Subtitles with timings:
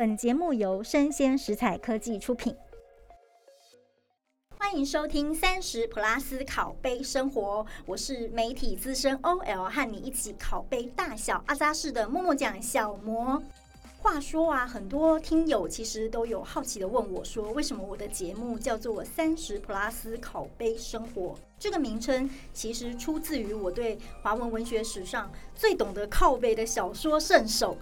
[0.00, 2.56] 本节目由生鲜食材科技出品。
[4.56, 13.42] 欢迎收听三十 Plus 拷贝生活，我是媒体资深 OL，和你一起拷贝大小阿扎式的默默讲小魔。
[13.98, 21.36] 话说啊，很多听友其实都有好奇的问我，说为什么我的节目叫做三十 Plus 拷贝生活？
[21.58, 27.76] 这个名称其实出自于我对华文文学史上最懂得靠背的小说圣手。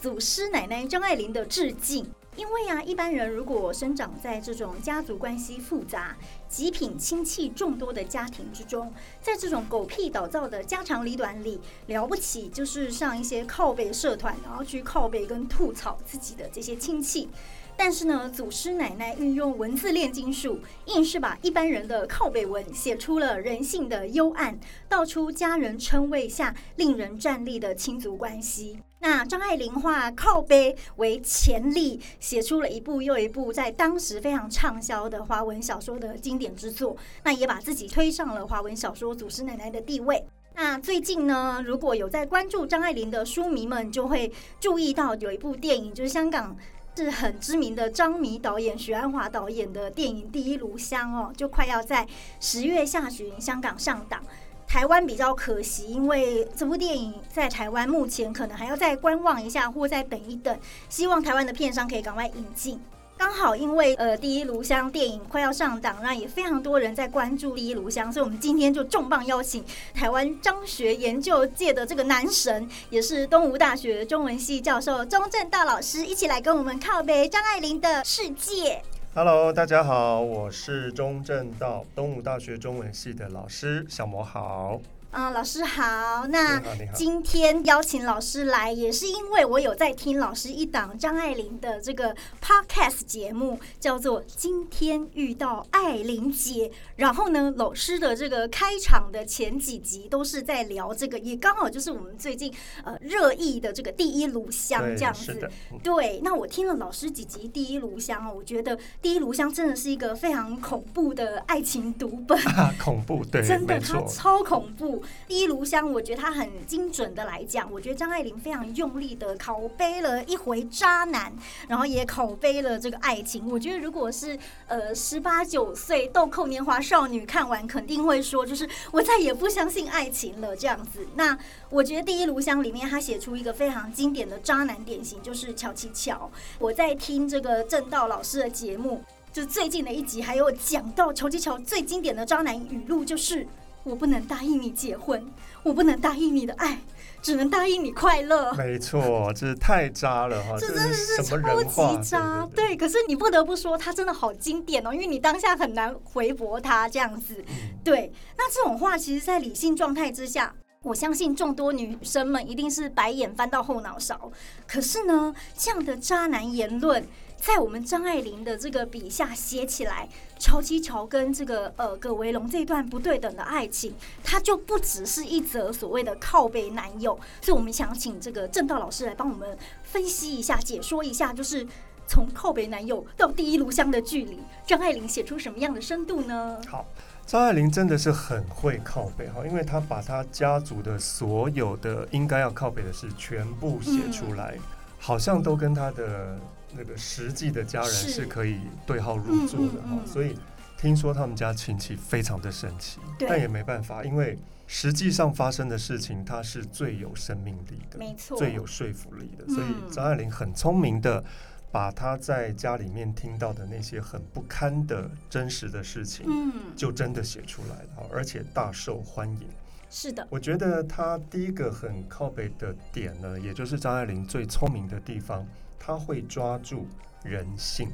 [0.00, 6.16] 祖师奶奶张爱玲的致敬，因为啊，一般人如果生长在这种家族关系复杂、
[6.48, 17.28] 极品亲戚众多的家庭之中，在这种狗屁倒灶的家长里短里，了不起就是上一些靠背社团，然后去靠背跟吐槽自己的这些亲戚。
[17.76, 28.78] 但是呢，祖师奶奶运用文字炼金术，硬是把一般人的靠背文写出了人性的幽暗，道出家人称谓下令人站立的亲族关系。
[29.00, 40.24] 那张爱玲化靠背为潜力，写出了一部又一部在当时非常畅销的华文小说的经典之作，那也把自己推上了华文小说祖师奶奶的地位。
[40.54, 46.56] 那最近呢，如果有在关注张爱玲的书迷们，就会注意到有一部电影，就是香港。
[46.98, 52.04] 是很知名的张迷导演许鞍华导演的电影《第一炉香》哦，就快要在
[52.40, 54.20] 十月下旬香港上档。
[54.68, 60.56] 台湾比较可惜，因为这部电影在台湾目前可能还要再观望一下，或再等一等。
[60.90, 62.78] 希望台湾的片商可以赶快引进。
[63.16, 78.82] 刚好因为呃《第一炉香》电影快要上档，那也非常多人在关注《第一炉香》，所以我们今天就重磅邀请台湾张学研究界的这个男神，也是东吴大学中文系教授钟正道老师，一起来跟我们靠北张爱玲的世界。
[79.14, 84.80] Hello，大家好，我是中正道，东吴大学中文系的老师，小魔好。
[85.10, 86.26] 啊，老师好。
[86.26, 86.62] 那
[86.94, 96.68] 今天邀请老师来，也是因为我有在听老师一档张爱玲的这个 podcast 节目，叫做《今天遇到爱玲姐》。
[96.96, 102.52] 然后呢，老师的这个开场的前几集都是在聊这个，也刚好就是我们最近
[102.84, 105.50] 呃热议的这个《第一炉香》这样子。
[105.82, 112.38] 对，那我听了老师几集《第一炉香哦》，我觉得《第一炉香》真的是一个非常恐怖的爱情读本。
[112.78, 114.97] 恐怖，对，真的，它超恐怖。
[115.26, 121.32] 第一炉香，我觉得他很精准的来讲，我觉得张爱玲非常用力的拷贝了一回渣男，
[121.68, 123.50] 然后也拷贝了这个爱情。
[123.50, 131.06] 我觉得如果是呃十八九岁豆蔻年华少女看完，肯定会说，就是我再也不相信爱情了这样子。
[131.14, 131.36] 那
[131.70, 136.30] 我觉得第一炉香里面他写出一个非常经典的渣男典型，就是乔七乔。
[136.58, 143.46] 我在听这个正道老师的节目，就最近的一集，还有讲到乔七乔最经典的渣男语录，就是。
[143.84, 145.24] 我不能答应你结婚，
[145.62, 146.78] 我不能答应你的爱，
[147.22, 148.52] 只能答应你快乐。
[148.54, 150.56] 没错，这是太渣了哈！
[150.58, 152.46] 这真的是超级渣。
[152.54, 157.42] 对，可是你不得不说，他真的好经典哦，因为你当下很难回驳他这样子。
[157.82, 164.30] 对，那这种话，其实，在理性状态之下，我相信众多女生们一定是白眼翻到后脑勺。
[164.66, 167.06] 可是呢，这样的渣男言论。
[167.40, 173.94] 在我们张爱玲的这个笔下写起来，乔七乔跟这个呃葛维龙这段不对等的爱情，
[174.24, 177.18] 它就不只是一则所谓的靠背男友。
[177.40, 181.66] 所以我们想请这个正道老师来帮我们分析一下、解说一下，就是
[182.08, 186.60] 从靠背男友到第一炉香的距离，张爱玲写出什么样的深度呢？
[186.66, 186.84] 好，
[187.24, 194.58] 张爱玲真的是很会靠背哈，因为她把她家族的所有的应该要靠背的事全部写出来，
[194.98, 196.36] 好像都跟她的。
[196.76, 200.36] 那个实际的家人是可以对号入座的哈，所以
[200.76, 209.46] 听说他们家亲戚非常的神奇，但也没办法，因为实际上发生的事情，它是最有生命力的，没错，最有说服力的。
[209.52, 211.24] 所以张爱玲很聪明的
[211.72, 219.48] 把她在家里面听到的那些很不堪的真实的事情，嗯，就真的写出来了，而且大受欢迎。
[219.90, 225.46] 是的，我觉得她第一个很靠北的点呢，也就是张爱玲最聪明的地方。
[225.88, 226.86] 他会抓住
[227.22, 227.88] 人性，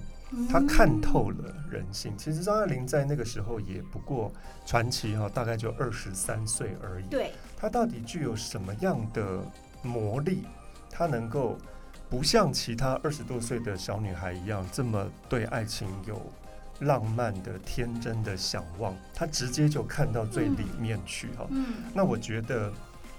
[0.51, 2.13] 他看透了人性。
[2.19, 4.33] 其实张爱玲在那个时候也不过
[4.67, 7.07] 传奇哈，大概就二十三岁而已。
[7.07, 9.39] 对，她到底具有什么样的
[9.81, 10.43] 魔力？
[10.91, 11.57] 她能够
[12.11, 16.21] 不像其他二十多岁的小女孩一样，这么对爱情有
[16.81, 18.93] 浪漫的、天真的向往？
[19.15, 21.47] 她直接就看到最里面去哈。
[21.51, 22.73] 嗯，那我觉得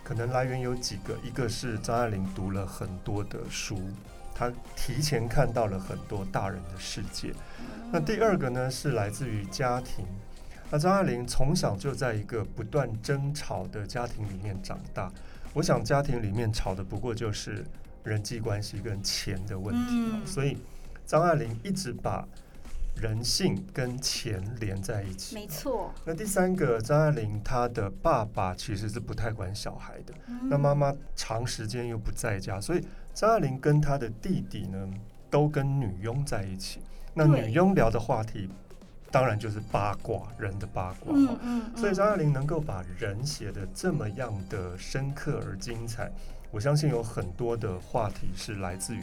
[0.04, 3.80] 可能来源有几个，一个是张爱玲读了很多的书。
[4.36, 7.34] 他提前看到了很多大人的世界。
[7.92, 10.06] 那第二个呢，是来自于家庭。
[10.70, 15.12] 那张爱玲从小就在一个不断争吵的家庭里面长大。
[15.54, 17.64] 我想家庭里面吵的不过就是
[18.04, 20.58] 人际关系跟钱的问题哦、嗯所以
[21.06, 22.28] 张爱玲一直把
[22.96, 25.36] 人性跟钱连在一起。
[25.36, 25.94] 没错。
[26.04, 30.14] 那第三个，张爱玲她的爸爸其实是不太管小孩的，
[30.50, 32.84] 那嗯妈妈长时间又不在家，所以
[33.16, 34.88] 张爱玲跟她的弟弟呢，
[35.32, 36.82] 都跟女佣在一起。
[37.14, 38.50] 那女佣聊的话题，
[39.10, 41.14] 当然就是八卦，人的八卦。
[41.16, 46.12] 嗯嗯，所以张爱玲能够把人写的这么样的深刻而精彩，
[46.52, 49.02] 我相信有很多的话题是来自于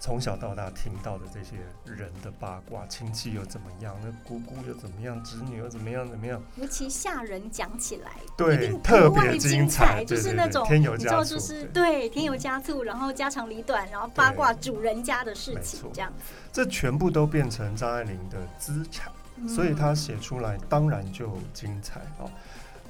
[0.00, 19.12] 从小到大听到的这些人的八卦，亲戚又怎么样，那姑姑又怎么样，侄女又怎么样怎么样，尤其下人讲起来，对特别精精彩就是那种你知道，就是对对添油加醋，然后家长里短，然后八卦主人家的事情这样子，这全部都变成张爱玲的资产。
[19.48, 22.30] 所以她嗯写出来当然就精彩哦。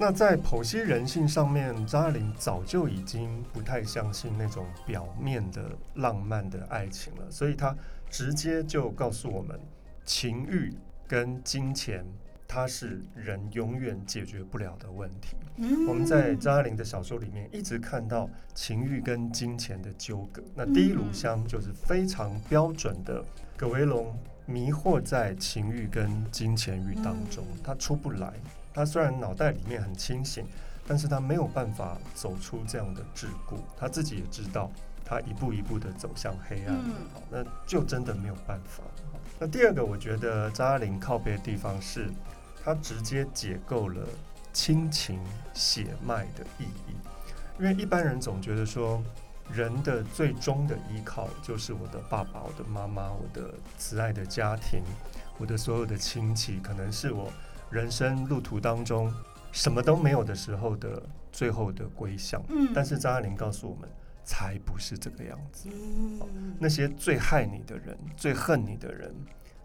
[0.00, 7.76] 那在剖析人性上面，张爱玲早就已经不太相信那种表面的浪漫的爱情了，所以她
[8.08, 9.60] 直接就告诉我们，
[10.06, 10.72] 情欲
[11.06, 12.02] 跟金钱，
[12.48, 15.36] 它是人永远解决不了的问题。
[15.58, 20.42] 嗯我们在张爱玲的小说里面一直看到情欲跟金钱的纠葛。
[20.54, 23.22] 那第一炉香就是非常标准的
[23.54, 28.32] 葛维龙迷惑在情欲跟金钱欲当中，嗯他出不来。
[28.72, 30.44] 他虽然脑袋里面很清醒，
[30.86, 33.56] 但是他没有办法走出这样的桎梏。
[33.78, 34.70] 他自己也知道，
[35.04, 36.76] 他一步一步的走向黑暗
[37.30, 38.82] 那就真的没有办法。
[39.12, 42.08] 好那第二个，我觉得张爱玲靠背的地方是，
[42.62, 44.06] 他直接解构了
[44.52, 45.18] 亲情
[45.54, 46.94] 血脉的意义。
[47.58, 49.02] 因为一般人总觉得说，
[49.52, 54.82] 人的最终的依靠就是我的爸爸、我的妈妈、我的慈爱的家庭、
[55.38, 57.32] 我的所有的亲戚，可能是我
[57.70, 59.12] 人生路途当中
[59.52, 61.02] 什么都没有的时候的
[61.32, 62.42] 最后的归向。
[62.48, 63.88] 嗯但是张爱玲告诉我们，
[64.24, 65.68] 才不是这个样子。
[65.72, 69.14] 嗯那些最害你的人、最恨你的人，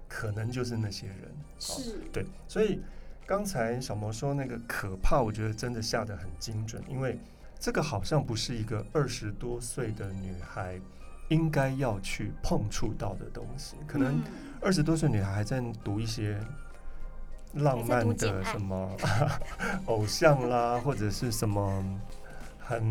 [0.07, 1.17] 可能就是那些人。
[1.59, 2.79] 好是对，所以
[3.25, 7.19] 刚才小魔说那个可怕，我觉得真的下得很精准，因为
[7.59, 10.79] 这个好像不是一个二十多岁的女孩
[11.29, 13.75] 应该要去碰触到的东西。
[13.87, 14.23] 可能嗯
[14.61, 16.39] 二十多岁女孩还在读一些
[17.55, 18.89] 浪漫的什么
[19.87, 21.83] 偶像啦，或者是什么
[22.59, 22.83] 很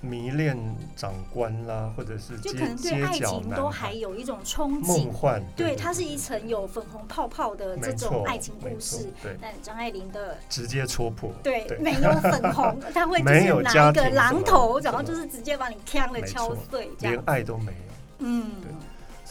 [0.00, 0.56] 迷恋
[0.94, 4.86] 长官啦，或者是就可能对街爱情都还有一种憧憬。
[4.86, 9.10] 梦憬，幻，对，它是一层有粉红泡泡的这种爱情故事。
[9.22, 11.78] 对，但张爱玲的直接戳破，对对。
[11.78, 17.22] 没有粉红， 她会就没有是拿一个榔头，然后就是直接把你呛了敲碎这连。
[17.24, 17.78] 爱都没有。
[18.18, 18.70] 嗯，对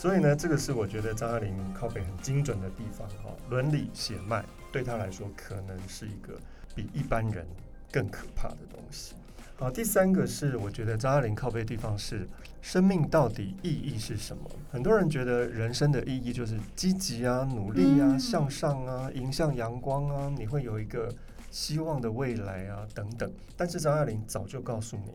[0.03, 6.33] 所以呢，这个是我觉得张爱玲靠北很精准的地方哈、伦理血脉对她来说可能是一个
[6.75, 7.47] 比一般人
[7.89, 9.15] 更可怕的东西。
[9.55, 12.27] 好，第三个是我觉得张爱玲靠背的地方是
[12.61, 14.43] 生命到底意义是什么？
[14.73, 21.09] 很多人觉得人生的意义就是积极啊、努力啊、嗯向上啊、迎向阳光啊，你会有一个
[21.49, 23.31] 希望的未来啊等等。
[23.55, 25.13] 但是张爱玲早就告诉你，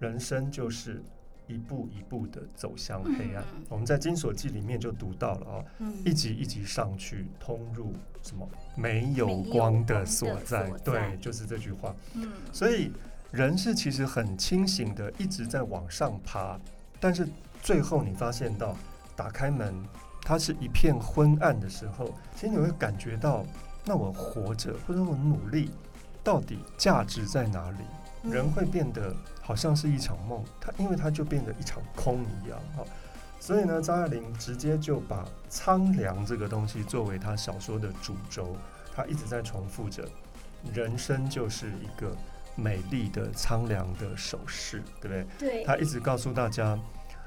[0.00, 1.00] 人生就是
[1.46, 3.44] 一步一步的走向黑暗。
[3.54, 7.92] 嗯我们在《金锁记》里面就读到了哦，嗯一级一级上去，通入
[8.22, 10.66] 什么没有光光的的所在。
[10.68, 11.94] 所在对，就是这句话。
[12.14, 12.92] 嗯所以
[13.30, 16.58] 人是其实很清醒的，一直在往上爬，
[17.00, 17.28] 但是
[17.62, 18.76] 最后你发现到
[19.16, 19.74] 打开门，
[20.22, 23.44] 它是一片昏暗的时候，其实你会感觉到，
[23.84, 25.70] 那我活着或者我努力，
[26.22, 27.78] 到底价值在哪里？
[28.22, 29.14] 嗯人会变得
[29.46, 32.82] 好像是一场梦，它因为它就变得一场空一样哈。
[33.38, 38.56] 所以呢，张爱玲直接就把苍凉这个东西作为她小说的主轴，
[38.94, 40.08] 她一直在重复着，
[40.72, 42.16] 人生就是一个
[42.56, 45.26] 美丽的苍凉的手势，对不对？
[45.38, 46.78] 对，她一直告诉大家，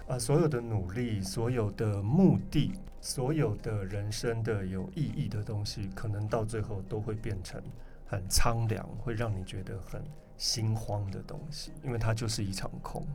[0.07, 7.61] 啊，所有的努力，所有的目的，所有的人生的有意义的东西，可能到最后都会变成
[8.07, 10.01] 很苍凉，会让你觉得很
[10.37, 13.05] 心慌的东西，因为它就是一场空。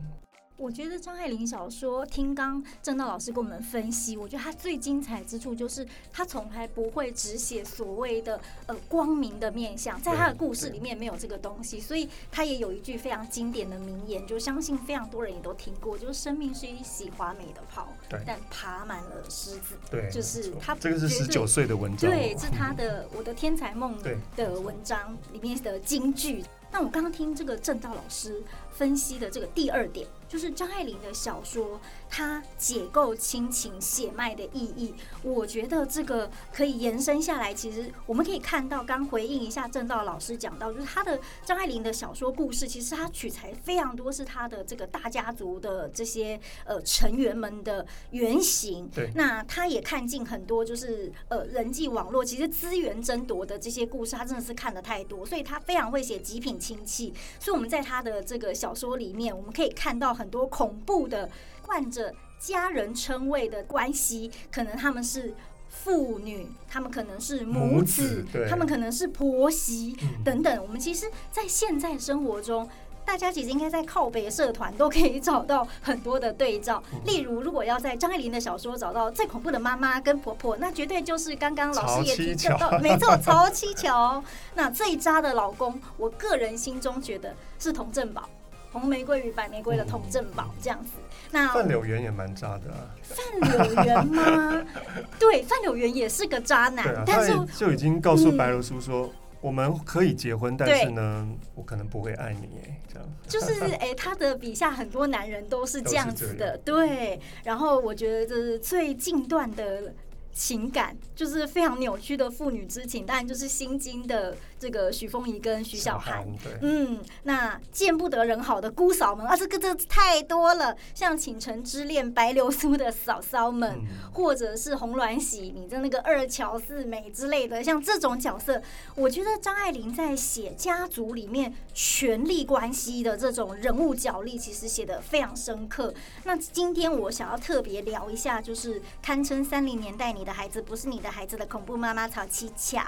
[0.55, 19.75] 我觉得张爱玲小说，听刚正道老师跟我们分析，我觉得她最精彩之处就是她从来不会只写所谓的呃光明的面相，在她的故事里面没有这个东西，所以她也有一句非常经典的名言，就相信非常多人也都听过，就是生命是一袭华美的袍，对但爬满了虱子。
[19.89, 26.45] 对，就是他这个是十九岁的文章哦，对，是他的《我的天才梦》对的文章里面的金句。
[26.73, 31.79] 那我刚刚听这个正道老师分析的这个第二点，就是张爱玲的小说，
[32.15, 34.93] 它解构亲情血脉的意义，
[35.23, 37.51] 我觉得这个可以延伸下来。
[37.51, 48.87] 其实我们可以看到，刚回应一下郑道老师讲到，就是他的张爱玲的小说故事，其实他取材非常多，是他的这个大家族的这些呃成员们的原型。
[48.89, 57.11] 对，那他也看尽很多，就是呃人际网络，其实资源争夺的这些故事，他真的是看的太多，所以他非常会写极品亲戚。
[57.39, 61.27] 所以我们在他的这个小说里面，我们可以看到很多恐怖的
[61.65, 65.33] 冠着家人称谓的关系，可能他们是
[65.69, 70.61] 父女，他们可能是母母子他们可能是婆媳嗯等等。
[70.61, 72.69] 我们其实，在现在生活中。
[73.05, 84.23] 大家其实应该在靠北社团都可以找到很多的对照，嗯例如如果要在张爱玲的小说找到最恐怖的妈妈跟婆婆，那绝对就是刚刚老师也提到，没错，曹七巧。
[84.55, 88.29] 那最渣的老公，我个人心中觉得是童振宝，
[88.73, 90.91] 红玫瑰与白玫瑰的童振宝这样子。
[91.31, 94.65] 那范柳园也蛮渣的啊，范柳园吗？
[95.17, 99.09] 对，范柳园也是个渣男，啊，但是就已经告诉嗯白如苏说。
[99.41, 103.05] 我们可以结婚，但是呢，我可能不会爱你，哎，这样。
[103.27, 107.19] 就是 哎、他的笔下很多男人都是这样子的，对。
[107.43, 109.93] 然后我觉得这是最近段的
[110.31, 114.33] 情感，就是非常扭曲的父女之情，当然就是心经的
[114.63, 116.25] 这个许凤仪跟徐小涵。
[116.41, 128.61] 对，嗯，那见不得人好的姑嫂们啊，这个这个太多了，像《倾城之恋》白流苏的嫂嫂们，嗯或者是红鸾喜你的那个二乔四美之类的，像这种角色，
[128.95, 135.93] 我觉得张爱玲在写家族里面权力关系的这种人物角力，其实写的非常深刻。
[136.23, 142.81] 那今天我想要特别聊一下，就是堪称三零年代你的孩子不是你的孩子的恐怖妈妈曹七巧。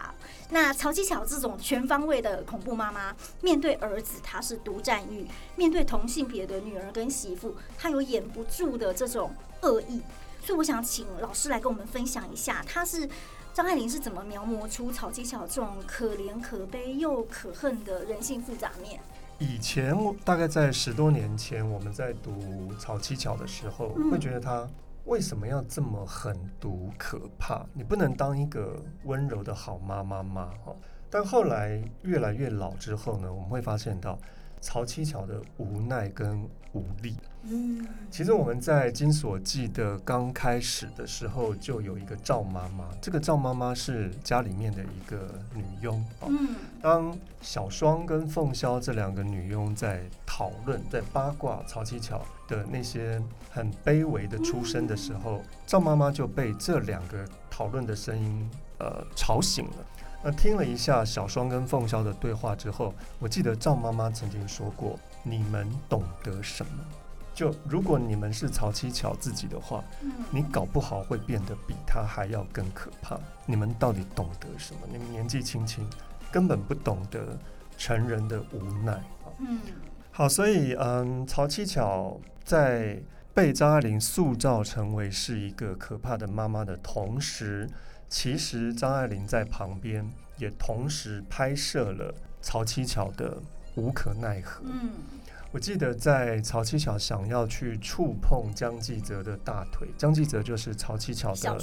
[0.51, 9.99] 那曹七巧这种全方位的恐怖妈妈，面对儿子她是独占欲，面对同性别的女儿跟媳妇，她有掩不住的这种恶意。
[10.43, 13.09] 所以我想请老师来跟我们分享一下，他是
[13.51, 18.99] 张爱玲是怎么描摹出草七巧这种可怜可悲又可恨的人性复杂面？
[19.39, 24.69] 以前我大概在十多年前，我们在读曹七巧的时候，嗯会觉得他
[25.05, 27.65] 为什么要这么狠毒可怕？
[27.73, 30.51] 你不能当一个温柔的好妈妈吗？
[30.63, 30.71] 哈！
[31.15, 34.19] 但后来越来越老之后呢，我们会发现到
[34.59, 36.43] 曹七巧的无奈跟
[36.73, 37.15] 无力。
[37.43, 42.89] 嗯其实我们在《金锁记》的刚开始的时候，就有一个赵妈妈。
[43.01, 46.27] 这个赵妈妈是家里面的一个女佣哦。
[46.29, 46.49] 嗯
[46.81, 59.85] 当小双跟凤萧这两个女佣在讨论、在八卦曹七巧的那些很卑微的出身的时候，赵妈妈就被这两个讨论的声音呃吵醒了。
[60.27, 66.83] 那听了一下小双跟凤霄的对话之后，我记得赵妈妈曾经说过：“你们懂得什么？
[67.31, 73.19] 就如果你们是曹七巧自己的话，嗯你搞不好会变得比他还要更可怕。
[73.45, 74.79] 你们到底懂得什么？
[74.91, 75.87] 你们年纪轻轻，
[76.31, 77.37] 根本不懂得
[77.77, 79.29] 成人的无奈啊。
[79.37, 79.59] 嗯
[80.09, 82.99] 好，所以嗯，曹七巧在
[83.31, 87.69] 被张爱玲塑造成为是一个可怕的妈妈的同时，
[88.09, 90.07] 其实张爱玲在旁边
[90.37, 93.37] 也同时拍摄了曹七巧的
[93.75, 94.63] 无可奈何。
[94.65, 94.91] 嗯
[95.51, 101.57] 我记得在曹七巧想要去触碰江继泽的大腿，江继泽就是曹七巧的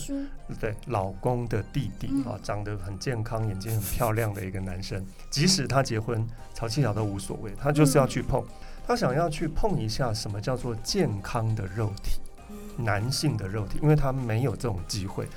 [0.58, 5.04] 对老公的弟弟嗯啊，长得很健康、眼睛很漂亮的一个男生。
[5.28, 8.42] 即使他结婚，曹七巧都无所谓，他就是要去碰，
[8.86, 12.18] 他想要去碰一下什么叫做健康的肉体，
[12.48, 15.28] 嗯男性的肉体，因为他没有这种机会。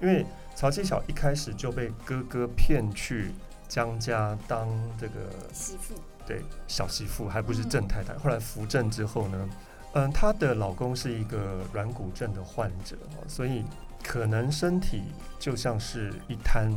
[0.00, 3.32] 因为曹七巧一开始就被哥哥骗去
[3.68, 4.68] 江家当
[4.98, 5.14] 这个
[5.52, 5.94] 媳妇
[6.26, 8.14] 对小媳妇，还不是嗯正太太。
[8.14, 9.48] 后来扶正之后呢，
[9.94, 13.64] 嗯，她的老公是一个软骨症的患者哦，所以
[14.02, 15.02] 可能身体
[15.38, 16.72] 就像是一滩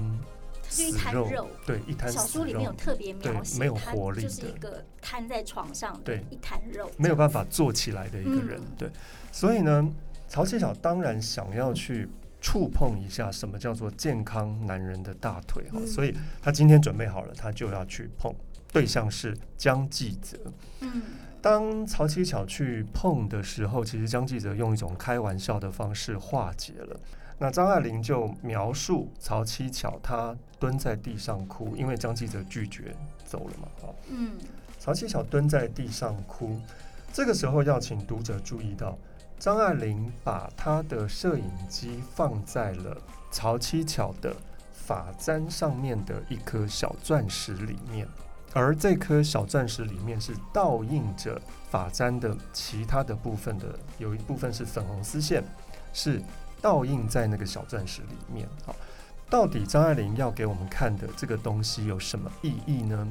[0.67, 1.49] 死肉，肉。
[1.65, 8.89] 对，一滩死小说里面有肉，特别描写，对没有活力就是的一个瘫在床上的对一滩肉，没有办法坐起来的一个人，嗯对。
[9.31, 9.87] 所以呢，
[10.27, 18.33] 曹七巧当然想要去触碰一下什么叫做健康男人的大腿哈、嗯所以他今天准备好了，他就要去碰。
[18.71, 20.37] 对象是江继泽，
[20.81, 21.01] 嗯
[21.41, 26.99] 当曹七巧去碰的时候，其实江继泽用一种开玩笑的方式化解了。
[27.39, 33.67] 那张爱玲就描述曹七巧她蹲在地上哭，因为江继泽拒绝走了嘛。
[33.81, 34.31] 哈，嗯
[34.77, 36.59] 曹七巧蹲在地上哭。
[37.13, 38.97] 这个时候要请读者注意到，
[39.39, 42.97] 张爱玲把她的摄影机放在了
[43.31, 44.35] 曹七巧的
[44.71, 48.07] 发簪上面的一颗小钻石里面。
[48.53, 51.39] 而这颗小钻石里面是倒映着
[51.69, 55.43] 发簪的其他的部分的，有一部分是粉红丝线，
[55.93, 56.19] 是
[56.59, 58.47] 倒映在那个小钻石里面。
[58.65, 58.75] 好，
[59.29, 63.07] 到底张爱玲要给我们看的这个东西有什么意义呢？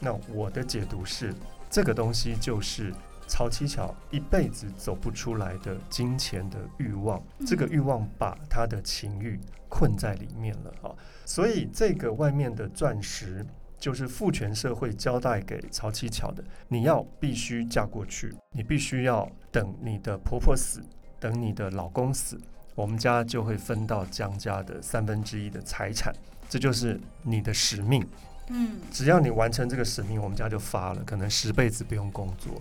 [0.00, 1.34] 那我的解读是，
[1.70, 2.92] 这个东西就是
[3.30, 10.90] 曹七巧一辈子走不出来的金钱的欲望，这个欲望把他的情欲困在里面了啊。
[11.24, 13.46] 所以这个外面的钻石。
[13.80, 20.82] 就是父权社会交代给曹七巧的，你要必须嫁过去，你必须要等你的婆婆死，
[21.18, 22.38] 等你的老公死，
[22.74, 26.14] 我们家就会分到江家的三分之一的财产，
[26.46, 28.06] 这就是你的使命。
[28.48, 32.60] 嗯，只要你完成这个使命，我们家就发了，可能十辈子不用工作。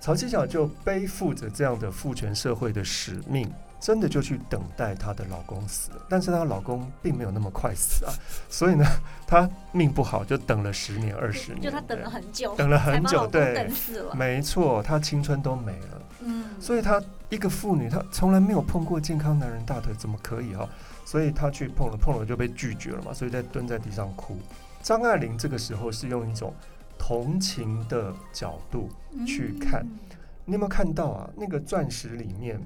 [0.00, 3.50] 曹七巧就背负着这样的父权社会的使命。
[3.80, 8.12] 真的就去等待她的老公死了，但是她老公并没有那么快死啊，
[8.50, 8.84] 所以呢，
[9.24, 20.68] 她命不好，就等了十年二十年，就她等了很久，等了很久，对，等死了，没错，她青春都没了，嗯，所以她一个妇女，她从来没有碰过健康男人大腿，怎么可以哈？
[21.04, 24.36] 所以她去碰了，碰了就被拒绝了嘛，所以在蹲在地上哭。
[24.82, 26.52] 张爱玲这个时候是用一种
[26.98, 28.88] 同情的角度
[29.26, 29.86] 去看，
[30.44, 31.30] 你有没有看到啊？
[31.36, 32.60] 那个钻石里面。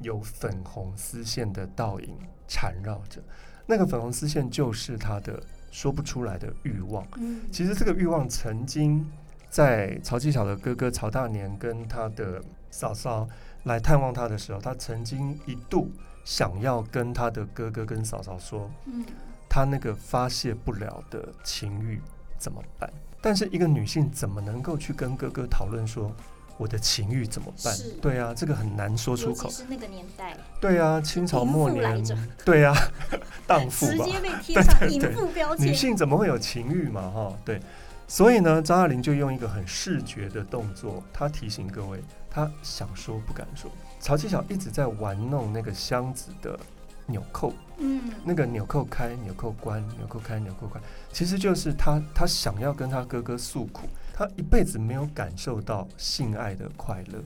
[0.00, 2.14] 有粉红丝线的倒影
[2.46, 3.18] 缠绕着，
[3.64, 7.02] 那个粉红丝线就是他的说不出来的欲望。
[7.16, 9.10] 嗯，其实这个欲望曾经
[9.48, 13.26] 在曹七巧的哥哥曹大年跟他的嫂嫂
[13.64, 15.90] 来探望他的时候，他曾经一度
[16.26, 19.02] 想要跟他的哥哥跟嫂嫂说，嗯，
[19.48, 22.02] 他那个发泄不了的情欲
[22.36, 22.92] 怎么办？
[23.26, 26.14] 但是一个女性怎么能够去跟哥哥讨论说？
[26.58, 27.76] 我的情欲怎么办？
[28.00, 29.50] 对啊，这个很难说出口。
[29.50, 30.34] 是那个年代。
[30.58, 32.02] 对啊，清朝末年。
[32.44, 32.72] 对啊，
[33.48, 35.66] 荡妇直接被贴上淫妇标签。
[35.66, 37.10] 女性怎么会有情欲嘛？
[37.10, 37.60] 哈，对。
[38.08, 43.68] 所以呢，张爱玲就用一个很视觉的动作，她提醒各位，她想说不敢说。
[43.98, 46.58] 曹七巧一直在玩弄那个箱子的
[47.06, 50.82] 纽扣，嗯，那个纽扣开，纽扣关，纽扣开，纽扣关，
[51.12, 53.88] 其实就是他他想要跟他哥哥诉苦。
[54.18, 57.22] 他一辈子没有感受到性爱的快乐，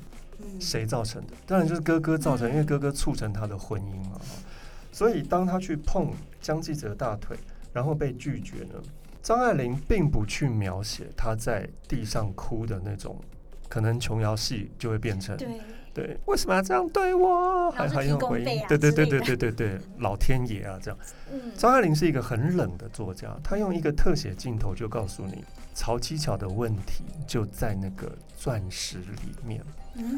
[0.58, 1.34] 谁造成的？
[1.46, 4.20] 当然就是哥哥造成，因为哥哥促成他的婚姻嘛。
[4.90, 7.37] 所以当他去碰江继泽大腿，
[7.72, 8.75] 然后被拒绝呢，
[9.23, 13.16] 张爱玲并不去描写他在地上哭的那种，
[13.69, 15.47] 可能琼瑶戏就会变成对，
[16.26, 17.70] 为什么要这样对我？
[17.72, 18.66] 还还用回应？
[18.68, 20.98] 对对对对对对对，老天爷啊，这样。
[21.56, 25.44] 张爱玲是一个很冷的作家，她用一个特写镜头就告诉你。
[25.72, 29.62] 曹七巧的问题就在那个钻石里面，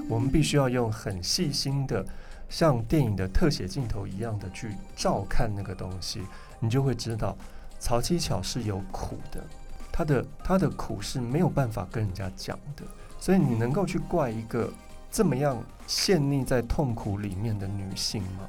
[0.08, 2.04] 我们必须要用很细心的，
[2.48, 6.22] 像电影的特写镜头一样的去照看那个东西，
[6.58, 7.36] 你就会知道
[7.78, 9.44] 曹七巧是有苦的，
[9.92, 12.82] 他的他的苦是没有办法跟人家讲的，
[13.20, 14.72] 所以你能够去怪一个
[15.12, 18.48] 这么样陷溺在痛苦里面的女性吗？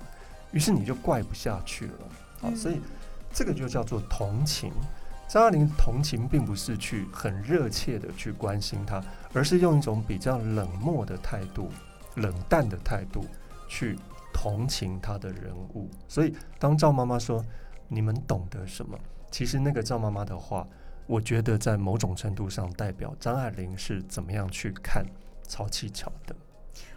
[0.54, 1.94] 于是你就怪不下去了
[2.44, 2.56] 啊！
[2.56, 2.80] 所以
[3.34, 4.72] 这个就叫做同情。
[5.28, 11.70] 张爱玲同情并不是去很热切的去关心她，而是用一种比较冷漠的态度、
[12.16, 13.26] 冷淡的态度
[13.68, 13.98] 去
[14.32, 15.90] 同情她的人物。
[16.08, 17.44] 所以，当赵妈妈说
[17.90, 18.98] “你们懂得什么”，
[19.32, 20.68] 其实那个赵妈妈的话，
[21.08, 25.04] 我觉得在某种程度上代表张爱玲是怎么样去看
[25.48, 26.36] 曹七巧的。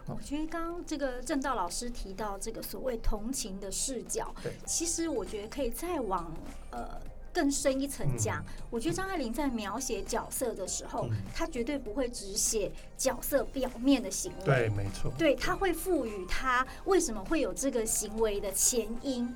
[0.07, 4.33] 我觉得刚刚这个正道老师提到这个所谓同情的视角，
[4.65, 6.31] 其实我觉得可以再往
[6.71, 6.99] 呃。
[7.33, 14.43] 更深一层讲，我觉得张爱玲在描写角色的时候，她绝对不会只写角色表面的行为。
[14.43, 15.11] 对，没错。
[15.19, 19.31] 对，她会赋予他为什么会有这个行为的前因。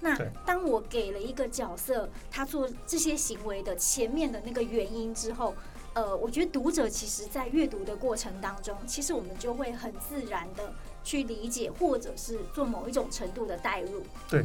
[0.00, 5.54] 那当我给了一个角色他做这些行为的前面的那个原因之后，
[5.96, 10.70] 呃，我觉得读者其实在阅读的过程当中，其实我们就会很自然的
[11.02, 14.02] 去理解，或者是做某一种程度的代入。
[14.28, 14.44] 对。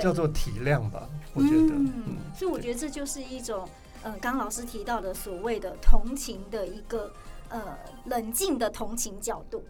[0.00, 1.74] 叫做体谅吧，我觉得。
[1.74, 3.68] 嗯，所以我觉得这就是一种，
[4.02, 7.12] 呃，刚老师提到的所谓的同情的一个，
[7.50, 9.62] 呃，冷静的同情角度。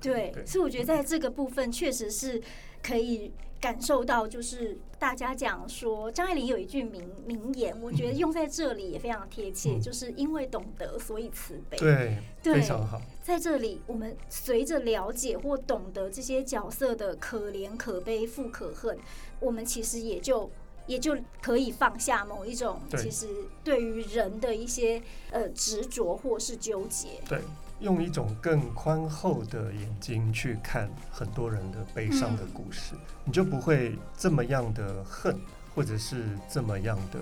[0.00, 0.32] 对。
[0.32, 0.46] 对。
[0.46, 2.40] 所以我觉得在这个部分确实是
[2.82, 11.76] 可以感受到，就是大家讲说，张爱玲有一句名名言，我觉得用在这里也非常贴切，就是因为懂得，所以慈悲。
[11.76, 13.00] 对，非常好。
[13.22, 18.96] 在这里，我们随着了解或懂得这些角色的可怜、可悲、富可恨。
[19.40, 20.50] 我们其实也就
[20.86, 23.26] 也就可以放下某一种，其实
[23.62, 27.20] 对于人的一些呃执着或是纠结。
[27.28, 27.40] 对，
[27.80, 35.38] 用一种更宽厚的眼睛去看很多人的悲伤的故事，你就不会这么样的恨，
[35.74, 37.20] 或者是这么样的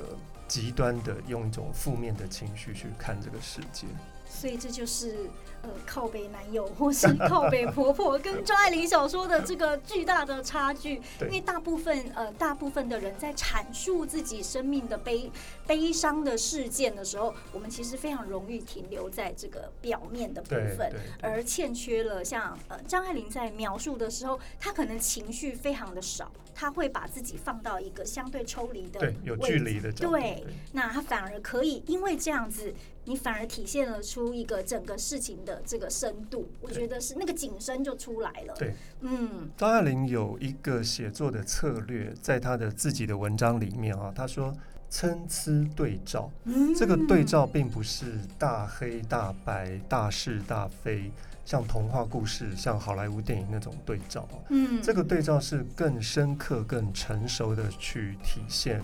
[0.49, 3.87] 极端的用一种负面的情绪去看这个世界。
[4.29, 5.31] 所以这就是
[5.67, 11.01] 呃靠北男友或是靠北婆婆跟张爱玲小说的这个巨大的差距。
[11.23, 15.31] 因为大部分呃大部分的人在阐述自己生命的悲
[15.67, 30.43] 悲伤的事件的时候，我们其实非常容易停留在这个表面的部分，而欠缺了像呃张爱玲在描述的时候，她可能情绪非常的少，她会把自己放到一个相对抽离的对有距离的对，
[30.73, 32.73] 那他反而可以因为这样子。
[33.09, 38.55] 你反而体现了出一个整个事情的这个深度，我觉得是那个景深就出来了。
[38.59, 44.53] 对，嗯，张爱玲有一个写作的策略，在她的自己的文章里面啊，她说
[44.91, 46.29] 参差对照。
[46.47, 51.13] 嗯，这个对照并不是大黑大白、大是大非，
[51.47, 54.29] 像童话故事、像好莱坞电影那种对照。
[54.51, 58.83] 嗯，这个对照是更深刻、更成熟的去体现。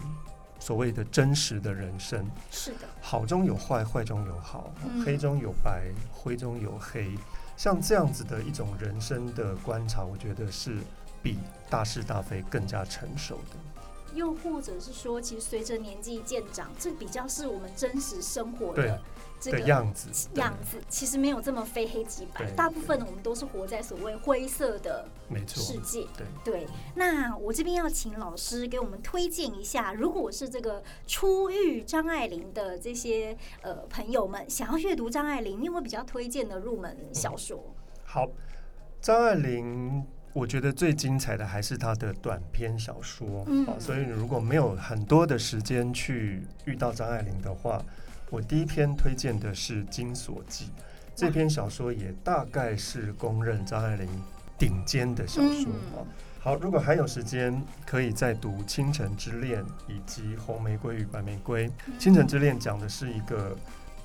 [0.60, 4.72] 所谓的真实的人生是的，好中有坏，坏中有好，
[5.04, 7.18] 黑中有白，灰中有黑。
[7.56, 10.78] 像这样子的一种人生的观察，我觉得是
[11.20, 11.36] 比
[11.68, 13.56] 大是大非更加成熟的。
[14.14, 19.02] 又或者是说，其实随着年纪渐长，这比较是我们真实生活的。
[19.50, 25.06] 的样子，样子其实没有这么非黑即白，大部分我们都是活在所谓灰色的
[25.46, 26.06] 世界。
[26.16, 37.74] 对对，那我这边要请老师给我们推荐一下，如果是这个初遇张爱玲的这些呃朋友们，想要阅读张爱玲，你有没有比较推荐的入门小说？
[38.04, 38.28] 好，
[39.00, 43.44] 张爱玲，我觉得最精彩的还是她的短篇小说。
[43.48, 47.82] 嗯，所以如果没有很多的时间去遇到张爱玲的话。
[48.32, 50.64] 我第一篇推荐的是《金锁记》，
[51.14, 54.08] 这篇小说也大概是公认张爱玲
[54.56, 56.00] 顶尖的小说啊。
[56.40, 61.68] 好，如果还有时间，可以再读《倾城之恋》以及《红玫瑰与白玫瑰》。
[61.98, 63.54] 《倾城之恋》讲的是一个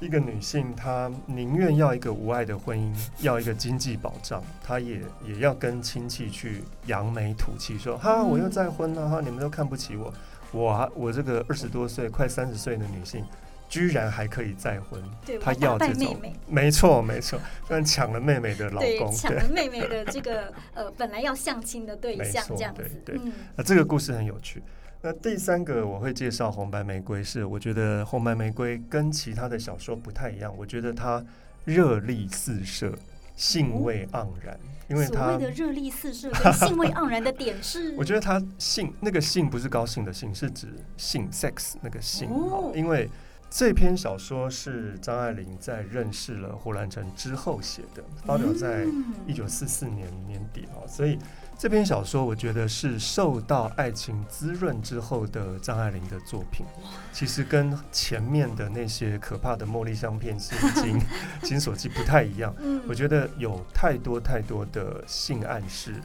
[0.02, 10.14] 一个女性，她宁愿要一个无爱的婚姻，要一个经济保障，她也也要跟亲戚去扬眉吐气，说哈我又再婚了哈，你们都看不起我，
[10.52, 13.24] 我我这个二十多岁快三十岁的女性。
[13.70, 15.02] 居然还可以再婚，
[15.42, 16.16] 他要这种，
[16.48, 22.84] 没错没错，居然抢了妹妹的老公， 抢了妹妹的这个呃本来要相亲的对象，这样子。
[23.04, 23.20] 对，
[23.56, 24.64] 那这个故事很有趣。
[25.02, 31.24] 那第三个我会介绍《红白玫瑰》，是我觉得《红白玫瑰》跟其他的小说不太一样，我觉得它
[31.66, 32.98] 热力四射，
[33.36, 34.58] 兴味盎然。
[34.90, 42.30] 因为所谓的热力四射跟兴味盎然的点是， 我觉得他兴那个兴不是高兴的兴，是指性 sex 那个性，
[42.74, 43.10] 因为。
[43.50, 48.86] 这篇小说是张爱玲在认识了胡兰成之后写的，发表在
[49.26, 51.18] 一九四四年年底哦，所以
[51.58, 56.66] 这篇小说我觉得是受到爱情滋润之后的张爱玲的作品。
[57.14, 61.02] 其实跟前面的那些可怕的茉莉香片、心经
[61.42, 62.54] 金锁记不太一样。
[62.88, 65.96] 我觉得有太多太多的性暗示、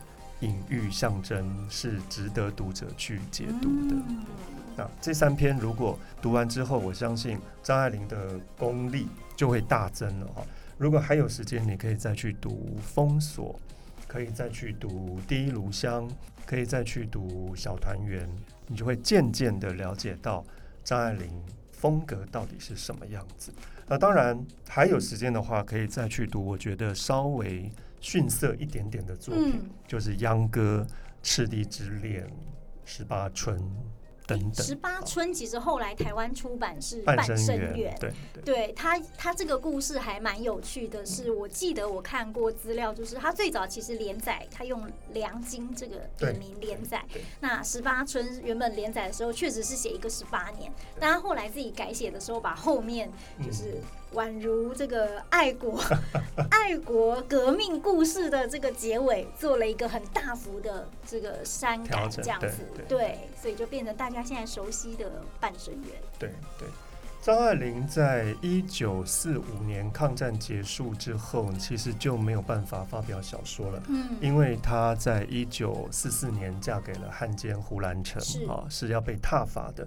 [0.43, 3.97] 隐喻、象征，是值得读者去解读的。
[4.77, 10.43] 那这三篇如果读完之后，我相信张爱玲的功力就会大增了哈。
[10.77, 13.59] 如果还有时间，你可以再去读《封锁》，
[14.09, 16.09] 可以再去读《第一炉香》，
[16.45, 18.27] 可以再去读《小团圆》，
[18.67, 20.45] 你就会渐渐的了解到
[20.83, 21.31] 张爱玲
[21.71, 23.53] 风格到底是什么样子。
[23.87, 27.71] 那当然还有时间的话，可以再去读我觉得稍微
[28.03, 30.87] 逊色一点点的作品，就是秧歌、
[31.23, 32.31] 赤地之恋、
[32.85, 33.59] 十八春。
[34.25, 38.13] 等等十八春其实后来台湾出版是半生缘，对，
[38.45, 47.05] 对他他这个故事还蛮有趣的，是我记得我看过资料，就是他最早其实连载，他用梁金这个笔名连载。
[47.41, 53.11] 那十八春原本连载的时候确实是写一个十八年，但他后来自己改写的时候，把后面
[53.45, 53.83] 就是。
[54.15, 55.83] 宛如这个爱国、
[56.51, 65.93] 爱国革命故事的这个结尾，做了一个很大幅的这个删改，这样子，对，所以就变成大家现在熟悉的半生缘。
[66.19, 66.69] 对对，
[67.23, 79.87] 张爱玲在一九四五年抗战结束之后，其实就没有办法发表小说了，嗯，因为她在一九四四年嫁给了汉奸胡兰成，啊，是要被踏伐的，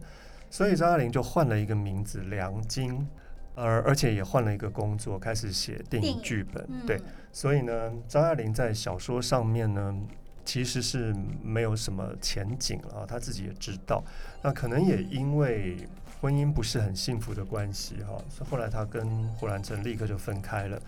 [0.50, 3.08] 所以张爱玲就换了一个名字梁金。
[3.56, 6.68] 而而且也换了一个工作，开始写电影剧本。
[6.86, 9.96] 对，所以呢，张爱玲在小说上面呢，
[10.44, 13.06] 其实是没有什么前景了。
[13.08, 14.04] 她自己也知道。
[14.41, 15.78] 那可能也因为
[16.22, 20.80] 婚姻不是很幸福的关系哈，所以后来她跟胡兰成立刻就分开了，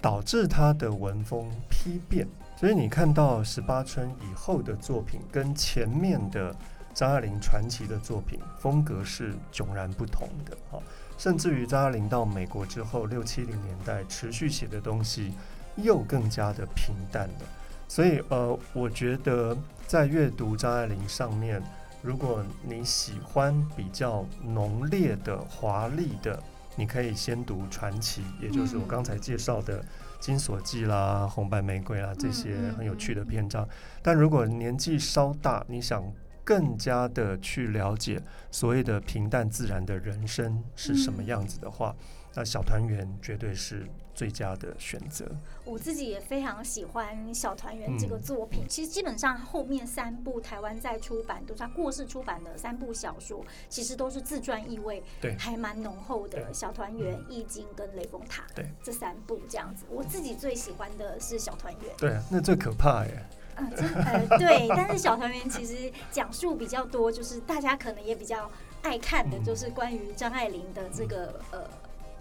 [0.00, 2.26] 导致她的文风批变。
[2.56, 6.54] 所以你看到十八春以后的作品，跟前面的
[6.92, 10.82] 张爱玲传奇的作品，风格是迥然不同的哈。
[11.18, 15.34] 甚至于张爱玲到美国之后，六七零年代持续写的东西
[15.76, 17.44] 又更加的平淡了。
[17.88, 21.62] 所以呃，我觉得在阅读张爱玲上面，
[22.02, 26.40] 如果你喜欢比较浓烈的、华丽的，
[26.76, 29.80] 你可以先读传奇，也就是我刚才介绍的
[30.20, 33.68] 《金锁记》啦、《红白玫瑰》啦这些很有趣的篇章。
[34.02, 36.04] 但如果年纪稍大，你想
[36.48, 38.18] 更加的去了解
[38.50, 41.94] 所谓的平淡自然的人生是什么样子的话，
[42.34, 45.26] 那小团圆绝对是最佳的选择。
[45.66, 48.64] 我自己也非常喜欢《小团圆》这个作品。
[48.66, 56.38] 其实基本上后面三部台湾在出版，都是他过世出版的三部小说，其实都是自传意味，对，还蛮浓厚的。
[56.54, 59.84] 《小团圆》、《易经》跟《雷峰塔》，对，这三部这样子。
[59.90, 61.94] 我自己最喜欢的是《小团圆》。
[61.98, 63.22] 对，那最可怕耶。
[63.58, 63.70] 嗯，
[64.04, 68.50] 呃，对，但是《小团圆》其实讲述比较多，就是大家可能也比较
[68.82, 71.60] 爱看的，就是关于张爱玲的这个呃。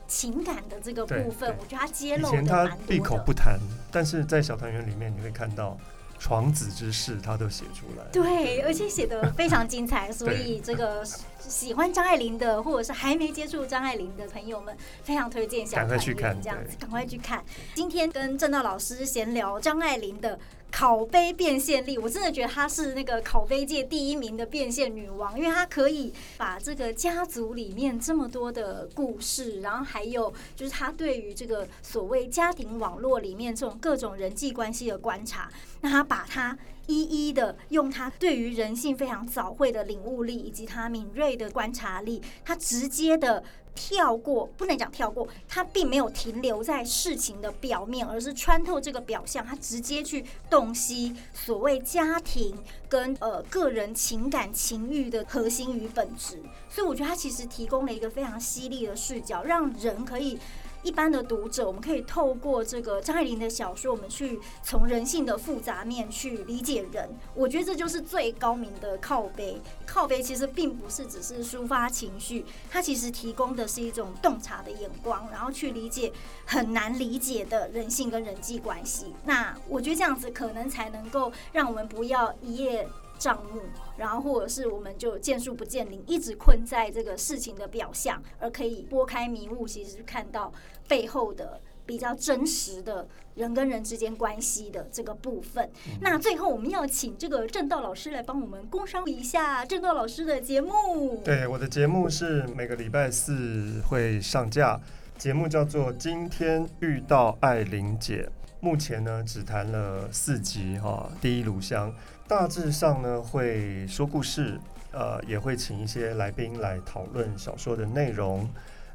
[0.09, 3.59] 情感的这个部分，我觉得他揭露的他闭口不谈，
[3.91, 5.77] 但是在小团圆里面，你会看到
[6.17, 8.05] 床子之事，他都写出来。
[8.13, 11.03] 对，而且写的非常精彩， 所以这个
[11.39, 14.73] 喜欢张爱玲的，或者是还没接触张爱玲的朋友们，
[15.03, 17.43] 非常推荐小团圆这样子，赶快去看。
[17.75, 20.39] 今天跟郑道老师闲聊张爱玲的。
[20.77, 35.49] 口碑变现力，我真的觉得她是那个口碑界第一名的变现女王，因为她可以把这个家族里面这么多的故事，然后还有就是她对于这个所谓家庭网络里面这种各种人际关系的观察，
[35.81, 43.43] 那她把它一一的用她对于人性非常早慧的领悟力，以及她敏锐的观察力，她直接的。
[43.77, 52.57] 跳过不能讲跳过，他并没有停留在事情的表面，而是穿透这个表象，他直接去洞悉所谓家庭
[52.89, 56.41] 跟呃个人情感情欲的核心与本质。
[56.67, 60.39] 所以我觉得他其实提供了一个非常犀利的视角，让人可以。
[60.87, 67.09] 一般的读者，我们可以透过这个张爱玲的小说，我们去从人性的复杂面去理解人。
[67.35, 69.61] 我觉得这就是最高明的靠背。
[69.85, 76.13] 靠背其实并不是只是抒发情绪，它其实提供的是一种洞察的眼光，然后去理解
[76.45, 79.13] 很难理解的人性跟人际关系。
[79.25, 82.87] 那我觉得这样子可能才能够让我们不要一夜。
[83.17, 83.61] 账目，
[83.97, 90.51] 然后或者是我们就见树不见林，一直困在这个事情的表象，而可以拨开迷雾，其实看到
[90.87, 95.69] 背后的比较真实的人跟人之间关系的这个部分。
[96.01, 101.21] 那最后我们要请这个正道老师来帮我们工商一下正道老师的节目。
[101.23, 104.79] 对，我的节目是每个礼拜四会上架，
[105.17, 108.23] 节目叫做《今天遇到艾琳姐》，
[108.59, 111.93] 目前呢只谈了四集哈，第一炉香。
[112.27, 114.59] 大致上呢，会说故事，
[114.91, 118.47] 呃，也会请一些来宾来讨论小说的内容，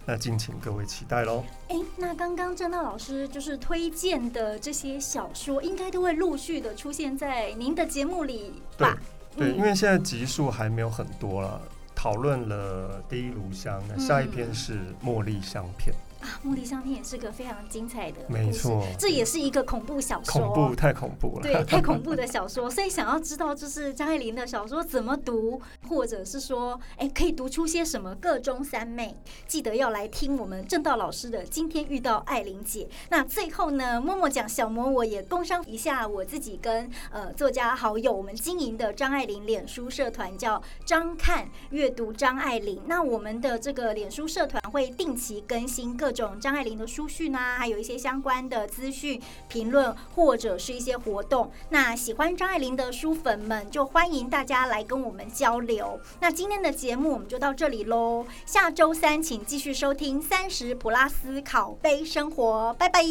[0.05, 1.43] 那敬请各位期待喽。
[1.69, 8.99] 哎，那刚刚郑道老师就是推荐的这些小说，应该都会陆续的出现在您的节目里吧？
[9.35, 11.59] 对，因为现在集数还没有很多了，
[11.95, 15.95] 讨论了第一炉香，那下一篇是茉莉香片。
[16.23, 22.71] 啊，茉莉香片也是个非常精彩的没错，这也是一个恐怖小说，恐怖太恐怖了，对， 太恐怖的小说。
[22.71, 32.89] 所以想要知道就是张爱玲的小说怎么读，或者是说，哎，可以读出些什么各中三昧，记得要来听我们正道老师的今天遇到爱玲姐。
[33.11, 42.81] 那最后呢，默默讲小魔，我也工商一下我自己跟呃作家好友我们经营的张爱玲脸书社团，叫张看阅读张爱玲。
[42.87, 51.51] 那我们的这个脸书社团会定期更新种张爱玲的书讯啊，还有一些相关的资讯评论，或者是一些活动。
[51.71, 56.01] 那喜欢张爱玲的书粉们，就欢迎大家来跟我们交流。
[56.21, 63.03] 那今天的节目我们就到这里喽，下周三请继续收听三十普拉斯考杯生活，拜拜，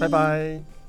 [0.00, 0.79] 拜拜。